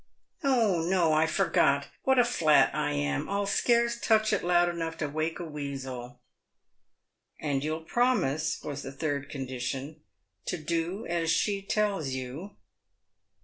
[0.43, 0.81] "No!
[0.81, 1.13] no!
[1.13, 1.89] I forgot.
[2.05, 3.29] "What a flat I am!
[3.29, 6.19] I'll scarce touch it loud enough to wake a weasel.""
[7.39, 10.01] And you'll promise," was the third condition,"
[10.47, 12.55] to do as she tells you?'